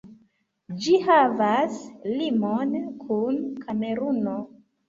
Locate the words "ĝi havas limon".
0.85-2.75